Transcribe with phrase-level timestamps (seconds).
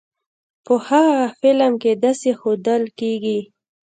[0.65, 3.39] په هغه فلم کې داسې ښودل کېږی.